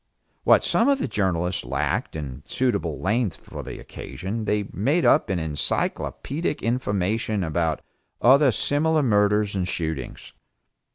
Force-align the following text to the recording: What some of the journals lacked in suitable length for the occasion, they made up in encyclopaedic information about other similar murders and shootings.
What 0.45 0.63
some 0.63 0.89
of 0.89 0.97
the 0.97 1.07
journals 1.07 1.63
lacked 1.63 2.15
in 2.15 2.41
suitable 2.45 2.99
length 2.99 3.37
for 3.37 3.61
the 3.61 3.77
occasion, 3.79 4.45
they 4.45 4.63
made 4.73 5.05
up 5.05 5.29
in 5.29 5.37
encyclopaedic 5.37 6.63
information 6.63 7.43
about 7.43 7.83
other 8.19 8.51
similar 8.51 9.03
murders 9.03 9.53
and 9.55 9.67
shootings. 9.67 10.33